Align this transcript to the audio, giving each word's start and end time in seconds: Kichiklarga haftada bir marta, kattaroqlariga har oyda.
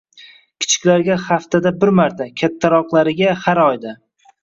Kichiklarga 0.63 1.17
haftada 1.27 1.73
bir 1.85 1.93
marta, 2.01 2.29
kattaroqlariga 2.43 3.41
har 3.47 3.67
oyda. 3.71 3.99